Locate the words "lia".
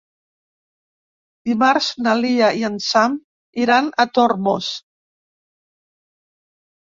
2.21-2.47